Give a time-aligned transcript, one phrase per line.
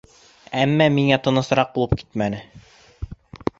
[0.61, 2.43] Әммә миңә тынысыраҡ булып китмәне.